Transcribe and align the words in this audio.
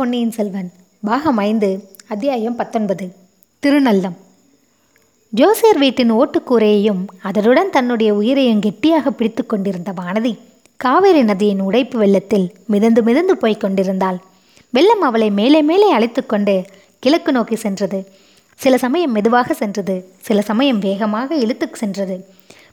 பொன்னியின் 0.00 0.30
செல்வன் 0.30 0.68
பாகம் 1.02 1.36
ஐந்து 1.36 1.68
அத்தியாயம் 2.08 2.54
பத்தொன்பது 2.56 3.06
திருநல்லம் 3.62 4.14
ஜோசியர் 5.30 5.78
வீட்டின் 5.78 6.12
ஓட்டுக்கூரையையும் 6.12 7.02
அதனுடன் 7.22 7.70
தன்னுடைய 7.70 8.14
உயிரையும் 8.14 8.60
கெட்டியாக 8.60 9.10
பிடித்து 9.10 9.46
கொண்டிருந்த 9.46 9.92
வானதி 9.92 10.38
காவேரி 10.76 11.22
நதியின் 11.22 11.60
உடைப்பு 11.60 11.98
வெள்ளத்தில் 11.98 12.52
மிதந்து 12.66 13.02
மிதந்து 13.02 13.36
போய்க் 13.36 13.60
கொண்டிருந்தாள். 13.60 14.18
வெள்ளம் 14.70 15.00
அவளை 15.00 15.30
மேலே 15.30 15.62
மேலே 15.62 15.90
அழைத்து 15.90 16.26
கொண்டு 16.26 16.64
கிழக்கு 16.98 17.32
நோக்கி 17.32 17.56
சென்றது. 17.56 18.00
சில 18.54 18.78
சமயம் 18.78 19.12
மெதுவாக 19.12 19.54
சென்றது 19.54 20.08
சில 20.20 20.40
சமயம் 20.40 20.78
வேகமாக 20.78 21.34
இழுத்து 21.34 21.68
சென்றது. 21.72 22.26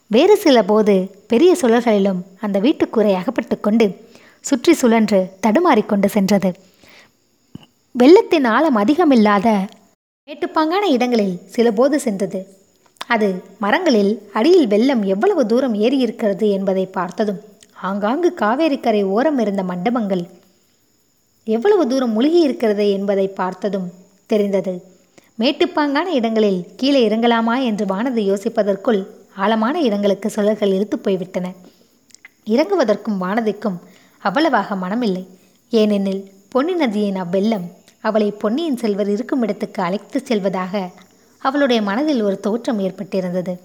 வேறு 0.07 0.37
சில 0.37 0.63
போது 0.63 1.11
பெரிய 1.27 1.57
சுழல்களிலும் 1.61 2.23
அந்த 2.39 2.59
வீட்டுக்கூரை 2.59 3.13
அகப்பட்டு 3.13 3.59
கொண்டு 3.59 3.89
சுற்றி 4.39 4.73
சுழன்று 4.73 5.21
தடுமாறிக்கொண்டு 5.47 6.05
சென்றது. 6.05 6.66
வெள்ளத்தின் 8.01 8.45
ஆழம் 8.45 8.75
அதிகமில்லாத 8.75 9.47
மேட்டுப்பாங்கான 10.27 10.83
இடங்களில் 10.95 11.39
சிலபோது 11.53 11.95
சென்றது. 11.95 12.39
அது 13.07 13.27
மரங்களில் 13.59 14.11
அடியில் 14.33 14.67
வெள்ளம் 14.67 15.03
எவ்வளவு 15.03 15.45
தூரம் 15.45 15.75
ஏறியிருக்கிறது 15.85 16.47
என்பதை 16.49 16.85
பார்த்ததும் 16.97 17.39
ஆங்காங்கு 17.89 18.29
காவேரிக்கரை 18.39 19.01
ஓரம் 19.15 19.39
இருந்த 19.39 19.63
மண்டபங்கள் 19.63 20.23
எவ்வளவு 21.47 21.87
தூரம் 21.87 22.11
முழுகி 22.11 22.39
இருக்கிறது 22.39 22.91
என்பதை 22.91 23.27
பார்த்ததும் 23.27 23.87
தெரிந்தது. 24.25 24.73
மேட்டுப்பாங்கான 25.39 26.07
இடங்களில் 26.19 26.61
கீழே 26.75 27.01
இறங்கலாமா 27.09 27.57
என்று 27.63 27.85
வானதி 27.85 28.25
யோசிப்பதற்குள் 28.31 29.01
ஆழமான 29.35 29.81
இடங்களுக்கு 29.81 30.29
சுழல்கள் 30.35 30.73
இழுத்து 30.73 30.99
போய்விட்டன 30.99 31.53
இறங்குவதற்கும் 32.45 33.21
வானதிக்கும் 33.21 33.79
அவ்வளவாக 34.19 34.75
மனமில்லை. 34.75 35.25
ஏனெனில் 35.69 36.23
பொன்னி 36.49 36.73
நதியின் 36.73 37.21
அவ்வெள்ளம் 37.23 37.65
அவளை 38.07 38.31
பொன்னியின் 38.31 38.77
செல்வர் 38.77 39.09
இருக்கும் 39.09 39.41
இடத்துக்கு 39.41 39.83
அழைத்துச் 39.83 40.25
செல்வதாக 40.25 40.91
அவளுடைய 41.37 41.81
மனதில் 41.81 42.21
ஒரு 42.21 42.39
தோற்றம் 42.39 42.79
ஏற்பட்டிருந்தது. 42.79 43.59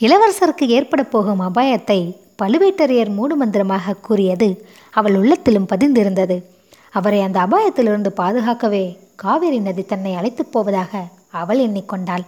இளவரசருக்கு 0.00 0.66
ஏற்பட 0.66 1.04
போகும் 1.04 1.40
அபாயத்தை 1.40 2.16
பழுவேட்டரையர் 2.42 3.18
மூடுமந்திரமாக 3.18 4.00
கூறியது 4.00 4.68
அவள் 4.90 5.16
உள்ளத்திலும் 5.16 5.66
பதிந்திருந்தது. 5.68 6.42
அவரை 6.90 7.20
அந்த 7.20 7.40
அபாயத்திலிருந்து 7.40 8.12
பாதுகாக்கவே 8.16 8.98
காவேரி 9.16 9.58
நதி 9.58 9.82
தன்னை 9.82 10.14
அழைத்துப் 10.14 10.52
போவதாக 10.52 11.08
அவள் 11.30 11.58
எண்ணிக்கொண்டாள். 11.58 12.24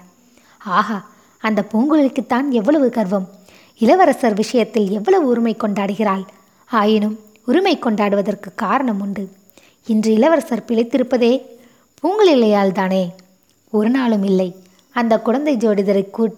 ஆஹா 0.59 1.07
அந்த 1.39 1.65
பூங்குழலிக்குத்தான் 1.73 2.49
எவ்வளவு 2.51 2.91
கர்வம். 2.91 3.29
இளவரசர் 3.79 4.35
விஷயத்தில் 4.35 4.91
எவ்வளவு 4.91 5.27
உரிமை 5.27 5.57
கொண்டாடுகிறாள்? 5.57 6.25
ஆயினும் 6.71 7.19
உரிமை 7.45 7.79
கொண்டாடுவதற்கு 7.79 8.55
காரணம் 8.55 9.01
உண்டு. 9.01 9.29
இன்று 9.87 10.13
இளவரசர் 10.13 10.65
பிழைத்திருப்பதே 10.69 11.43
பூங்குழலியால் 12.03 12.73
தானே. 12.73 13.15
ஒரு 13.71 13.91
நாளும் 13.91 14.23
இல்லை. 14.23 14.57
அந்த 14.91 15.21
குழந்தை 15.21 15.57
ஜோடிதரை 15.57 16.11
கூ 16.11 16.29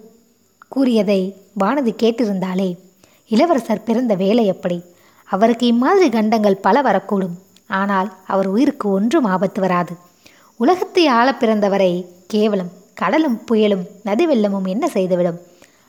கூறியதை 0.69 1.37
வானதி 1.61 1.95
கேட்டிருந்தாலே 2.03 2.77
இளவரசர் 3.29 3.83
பிறந்த 3.83 4.15
வேலை 4.15 4.47
எப்படி? 4.47 4.83
அவருக்கு 5.25 5.67
இம்மாதிரி 5.67 6.09
கண்டங்கள் 6.09 6.57
பல 6.57 6.83
வரக்கூடும். 6.83 7.37
ஆனால் 7.67 8.13
அவர் 8.27 8.47
உயிருக்கு 8.47 8.91
ஒன்றும் 8.91 9.25
ஆபத்து 9.25 9.61
வராது. 9.61 9.95
உலகத்தை 10.57 11.07
ஆள 11.07 11.35
பிறந்தவரை 11.35 12.07
கேவலம் 12.27 12.73
கடலும் 12.95 13.41
புயலும் 13.51 13.87
நதி 14.03 14.27
வெள்ளமும் 14.27 14.69
என்ன 14.69 14.89
செய்துவிடும்? 14.89 15.39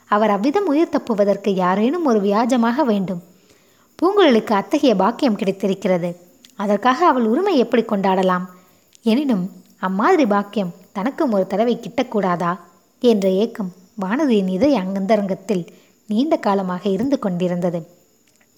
அவர் 0.05 0.29
அவ்விதம் 0.29 0.67
உயிர் 0.67 0.89
தப்புவதற்கு 0.89 1.49
யாரேனும் 1.49 2.05
ஒரு 2.05 2.21
வியாஜமாக 2.21 2.83
வேண்டும். 2.83 3.23
பூங்குழலுக்கு 4.01 4.53
அத்தகைய 4.53 4.95
பாக்கியம் 4.95 5.35
கிடைத்திருக்கிறது. 5.35 6.30
அதற்காக 6.63 6.99
அவள் 7.07 7.25
உரிமை 7.25 7.57
எப்படி 7.57 7.83
கொண்டாடலாம்? 7.83 8.45
எனினும் 9.03 9.45
அம்மாதிரி 9.79 10.25
பாக்கியம் 10.25 10.73
தனக்கும் 10.93 11.31
ஒரு 11.31 11.45
தடவை 11.47 11.75
கிட்டக்கூடாதா? 11.77 12.51
என்ற 13.01 13.29
ஏக்கம் 13.43 13.71
வானதியின் 14.01 14.49
இதய 14.49 14.79
அங்கந்தரங்கத்தில் 14.79 15.63
நீண்ட 16.07 16.35
காலமாக 16.37 16.83
இருந்து 16.89 17.19
கொண்டிருந்தது. 17.19 17.79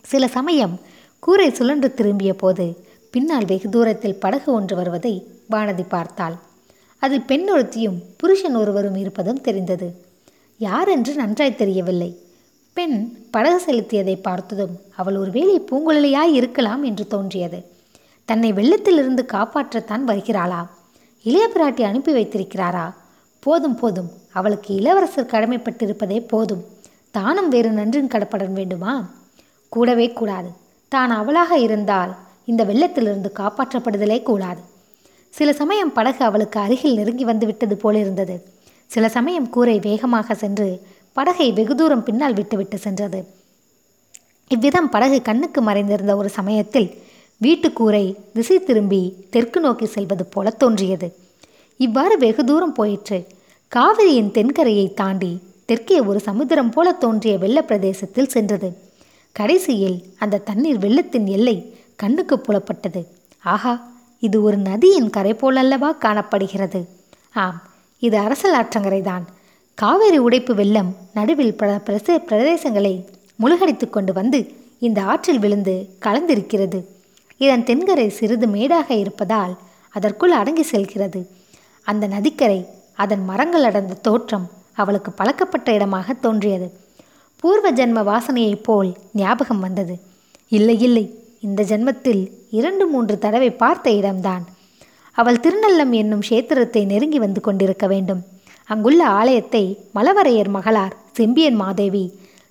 சில 0.05 0.27
சமயம் 0.27 0.79
கூரை 1.19 1.50
சுழன்று 1.50 1.94
திரும்பிய 1.94 2.31
போது 2.35 2.66
பின்னால் 3.11 3.45
வெகு 3.45 3.69
தூரத்தில் 3.69 4.19
படகு 4.19 4.50
ஒன்று 4.53 4.75
வருவதை 4.75 5.13
வானதி 5.51 5.85
பார்த்தாள். 5.88 6.35
அதில் 7.00 7.27
பெண் 7.29 7.47
ஒருத்தியும் 7.51 8.00
புருஷன் 8.17 8.56
ஒருவரும் 8.56 8.95
இருப்பதும் 8.95 9.41
தெரிந்தது. 9.41 9.88
யார் 10.57 10.88
என்று 10.88 11.13
நன்றாய் 11.16 11.59
தெரியவில்லை. 11.61 12.09
பெண் 12.77 12.97
படகு 13.31 13.59
செலுத்தியதை 13.66 14.16
பார்த்ததும் 14.22 14.73
அவள் 14.95 15.17
ஒருவேளை 15.17 15.56
பூங்குழலியாய் 15.72 16.33
இருக்கலாம் 16.33 16.83
என்று 16.83 17.06
தோன்றியது. 17.07 17.59
தன்னை 18.25 18.53
வெள்ளத்திலிருந்து 18.53 19.25
காப்பாற்றத்தான் 19.34 20.03
வருகிறாளா? 20.07 20.67
இளைய 21.23 21.50
பிராட்டி 21.53 21.81
அனுப்பி 21.81 22.13
வைத்திருக்கிறாரா? 22.13 22.94
போதும் 23.39 23.75
போதும். 23.75 24.11
அவளுக்கு 24.31 24.75
இளவரசர் 24.75 25.25
கடமைப்பட்டிருப்பதே 25.25 26.28
போதும். 26.28 26.63
தானும் 27.12 27.50
வேறு 27.50 27.72
நன்றின் 27.72 28.07
கடப்பட 28.07 28.45
வேண்டுமா? 28.45 29.09
கூடவே 29.69 30.12
கூடாது. 30.12 30.50
தான் 30.89 31.09
அவளாக 31.09 31.57
இருந்தால் 31.57 32.16
இந்த 32.45 32.66
வெள்ளத்திலிருந்து 32.66 33.29
காப்பாற்றப்படுதலே 33.33 34.23
கூடாது. 34.23 34.62
சில 35.29 35.53
சமயம் 35.53 35.94
படகு 35.94 36.25
அவளுக்கு 36.25 36.59
அருகில் 36.59 36.95
நெருங்கி 36.95 37.23
வந்து 37.23 37.45
விட்டது 37.45 37.78
போலிருந்தது 37.78 38.47
சில 38.88 39.09
சமயம் 39.09 39.50
கூரை 39.50 39.79
வேகமாக 39.79 40.33
சென்று 40.33 40.81
படகை 41.13 41.51
வெகு 41.51 41.75
தூரம் 41.75 42.03
பின்னால் 42.03 42.33
விட்டுவிட்டு 42.33 42.78
சென்றது. 42.78 43.28
இவ்விதம் 44.47 44.89
படகு 44.89 45.22
கண்ணுக்கு 45.22 45.62
மறைந்திருந்த 45.62 46.16
ஒரு 46.16 46.29
சமயத்தில் 46.29 47.03
வீட்டுக்கூரை 47.43 48.15
திசை 48.33 48.63
திரும்பி 48.63 49.13
தெற்கு 49.29 49.59
நோக்கி 49.59 49.85
செல்வது 49.85 50.25
போல 50.25 50.49
தோன்றியது. 50.49 51.15
இவ்வாறு 51.77 52.17
வெகு 52.17 52.43
தூரம் 52.43 52.73
போயிற்று. 52.73 53.27
காவிரியின் 53.75 54.31
தென்கரையை 54.31 54.93
தாண்டி 54.93 55.39
தெற்கே 55.65 55.99
ஒரு 55.99 56.19
சமுத்திரம் 56.19 56.69
போல 56.69 56.91
தோன்றிய 56.91 57.37
வெள்ள 57.37 57.61
பிரதேசத்தில் 57.61 58.27
சென்றது. 58.27 58.77
கடைசியில் 59.31 60.03
அந்த 60.19 60.37
தண்ணீர் 60.37 60.77
வெள்ளத்தின் 60.77 61.27
எல்லை 61.27 61.75
கண்ணுக்கு 61.95 62.35
புலப்பட்டது. 62.35 63.05
ஆஹா 63.43 63.91
இது 64.19 64.43
ஒரு 64.43 64.57
நதியின் 64.57 65.09
கரை 65.09 65.33
போலல்லவா 65.33 65.97
காணப்படுகிறது? 65.97 66.87
ஆம் 67.33 67.61
இது 67.99 68.17
அரசல் 68.17 68.63
ஆற்றங்கரைதான். 68.63 69.23
காவேரி 69.73 70.17
உடைப்பு 70.17 70.55
வெள்ளம் 70.55 70.95
நடுவில் 71.13 71.57
பல 71.57 71.79
பிரசே 71.85 72.17
பிரதேசங்களை 72.17 73.05
முழுகடித்து 73.35 73.89
கொண்டு 73.89 74.13
வந்து 74.13 74.51
இந்த 74.79 75.03
ஆற்றில் 75.03 75.39
விழுந்து 75.39 75.87
கலந்திருக்கிறது. 76.01 76.83
இதன் 77.38 77.63
தென்கரை 77.63 78.07
சிறிது 78.09 78.47
மேடாக 78.47 78.94
இருப்பதால் 78.94 79.53
அதற்குள் 79.89 80.31
அடங்கி 80.31 80.63
செல்கிறது. 80.63 81.21
அந்த 81.88 82.07
நதிக்கரை 82.07 82.59
அதன் 82.94 83.23
மரங்கள் 83.25 83.63
அடர்ந்த 83.63 83.94
தோற்றம் 84.01 84.47
அவளுக்கு 84.73 85.11
பழக்கப்பட்ட 85.11 85.73
இடமாக 85.73 86.13
தோன்றியது. 86.13 86.67
பூர்வ 87.35 87.71
ஜென்ம 87.71 88.01
வாசனையைப் 88.11 88.63
போல் 88.63 88.91
ஞாபகம் 89.13 89.59
வந்தது. 89.59 89.95
இல்லை 90.47 90.79
இல்லை 90.79 91.05
இந்த 91.39 91.63
ஜென்மத்தில் 91.63 92.21
இரண்டு 92.49 92.88
மூன்று 92.88 93.16
தடவை 93.19 93.51
பார்த்த 93.51 93.91
இடம்தான். 93.91 94.44
அவள் 95.11 95.39
திருநல்லம் 95.39 95.91
என்னும் 95.91 96.21
கஷேத்திரத்தை 96.21 96.85
நெருங்கி 96.85 97.19
வந்து 97.19 97.41
கொண்டிருக்க 97.41 97.88
வேண்டும். 97.88 98.21
அங்குள்ள 98.69 99.07
ஆலயத்தை 99.19 99.63
மலவரையர் 99.95 100.51
மகளார் 100.55 100.94
செம்பியன் 101.11 101.55
மாதேவி 101.55 102.05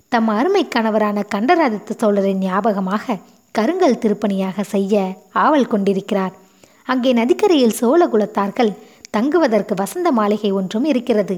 தம் 0.09 0.27
அருமை 0.27 0.67
கணவரான 0.75 1.23
கண்டராதித்த 1.35 1.95
சோழரின் 1.97 2.37
ஞாபகமாக 2.37 3.15
கருங்கல் 3.57 3.99
திருப்பணியாக 4.03 4.61
செய்ய 4.61 4.93
ஆவல் 5.43 5.67
கொண்டிருக்கிறார். 5.67 6.33
அங்கே 6.83 7.13
நதிக்கரையில் 7.13 7.77
சோழ 7.79 8.01
குலத்தார்கள் 8.07 8.71
தங்குவதற்கு 9.09 9.73
வசந்த 9.75 10.11
மாளிகை 10.11 10.51
ஒன்றும் 10.51 10.85
இருக்கிறது. 10.85 11.35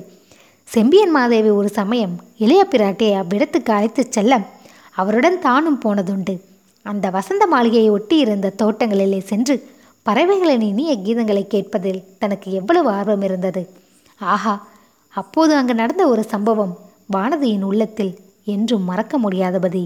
செம்பியன் 0.68 1.12
மாதேவி 1.12 1.50
ஒரு 1.50 1.70
சமயம் 1.80 2.14
இளைய 2.38 2.62
பிராட்டியை 2.72 3.16
அவ்விடத்துக்கு 3.22 3.72
அழைத்துச் 3.72 4.12
செல்ல 4.12 4.40
அவருடன் 4.92 5.38
தானும் 5.40 5.82
போனதுண்டு. 5.86 6.36
அந்த 6.86 7.10
வசந்த 7.10 7.44
மாளிகையை 7.48 7.90
ஒட்டி 7.90 8.18
இருந்த 8.18 8.54
தோட்டங்களிலே 8.62 9.20
சென்று 9.32 9.56
பறவைகளின் 10.04 10.62
இனிய 10.62 10.92
கீதங்களை 10.98 11.44
கேட்பதில் 11.48 12.02
தனக்கு 12.20 12.48
எவ்வளவு 12.52 12.90
ஆர்வம் 12.90 13.22
இருந்தது. 13.22 13.62
ஆஹா 14.20 14.56
அப்போது 15.10 15.54
அங்கு 15.56 15.74
நடந்த 15.74 16.04
ஒரு 16.08 16.24
சம்பவம் 16.24 16.74
வானதியின் 17.14 17.68
உள்ளத்தில் 17.70 18.14
என்றும் 18.46 18.84
மறக்க 18.84 19.18
முடியாதபடி 19.18 19.84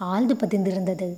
ஆழ்ந்து 0.00 0.34
பதிந்திருந்தது. 0.34 1.08